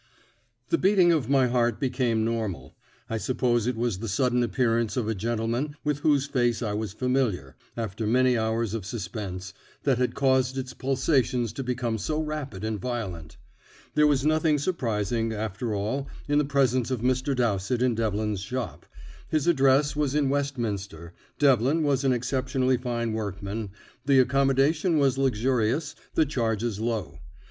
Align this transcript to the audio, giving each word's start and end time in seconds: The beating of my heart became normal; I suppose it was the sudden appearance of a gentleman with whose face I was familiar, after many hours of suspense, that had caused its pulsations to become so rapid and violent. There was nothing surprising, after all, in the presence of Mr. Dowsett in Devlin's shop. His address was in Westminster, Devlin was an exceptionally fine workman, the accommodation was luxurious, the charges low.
The 0.69 0.79
beating 0.79 1.11
of 1.11 1.29
my 1.29 1.45
heart 1.45 1.79
became 1.79 2.25
normal; 2.25 2.75
I 3.07 3.19
suppose 3.19 3.67
it 3.67 3.75
was 3.75 3.99
the 3.99 4.07
sudden 4.07 4.41
appearance 4.41 4.97
of 4.97 5.07
a 5.07 5.13
gentleman 5.13 5.75
with 5.83 5.99
whose 5.99 6.25
face 6.25 6.63
I 6.63 6.73
was 6.73 6.91
familiar, 6.91 7.55
after 7.77 8.07
many 8.07 8.35
hours 8.35 8.73
of 8.73 8.83
suspense, 8.83 9.53
that 9.83 9.99
had 9.99 10.15
caused 10.15 10.57
its 10.57 10.73
pulsations 10.73 11.53
to 11.53 11.63
become 11.63 11.99
so 11.99 12.19
rapid 12.19 12.63
and 12.63 12.79
violent. 12.81 13.37
There 13.93 14.07
was 14.07 14.25
nothing 14.25 14.57
surprising, 14.57 15.33
after 15.33 15.75
all, 15.75 16.07
in 16.27 16.39
the 16.39 16.45
presence 16.45 16.89
of 16.89 17.01
Mr. 17.01 17.35
Dowsett 17.35 17.83
in 17.83 17.93
Devlin's 17.93 18.39
shop. 18.41 18.87
His 19.29 19.45
address 19.45 19.95
was 19.95 20.15
in 20.15 20.29
Westminster, 20.29 21.13
Devlin 21.37 21.83
was 21.83 22.03
an 22.03 22.11
exceptionally 22.11 22.77
fine 22.77 23.13
workman, 23.13 23.69
the 24.07 24.17
accommodation 24.19 24.97
was 24.97 25.19
luxurious, 25.19 25.93
the 26.15 26.25
charges 26.25 26.79
low. 26.79 27.19